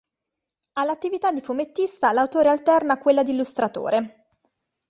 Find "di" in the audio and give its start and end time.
1.31-1.41, 3.21-3.33